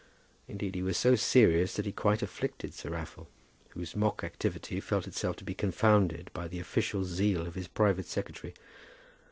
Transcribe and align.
Indeed 0.47 0.73
he 0.73 0.81
was 0.81 0.97
so 0.97 1.13
serious 1.15 1.75
that 1.75 1.85
he 1.85 1.91
quite 1.91 2.23
afflicted 2.23 2.73
Sir 2.73 2.89
Raffle, 2.89 3.27
whose 3.69 3.95
mock 3.95 4.23
activity 4.23 4.79
felt 4.79 5.05
itself 5.05 5.35
to 5.35 5.43
be 5.43 5.53
confounded 5.53 6.31
by 6.33 6.47
the 6.47 6.59
official 6.59 7.05
zeal 7.05 7.45
of 7.45 7.53
his 7.53 7.67
private 7.67 8.07
secretary. 8.07 8.55